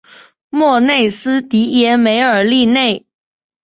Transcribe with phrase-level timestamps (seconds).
[0.49, 3.05] 莫内斯蒂耶梅尔利内。